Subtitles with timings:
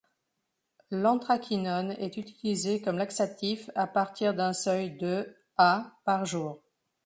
[0.89, 6.63] L'anthraquinone est utilisé comme laxatif à partir d'un seuil de à par jour.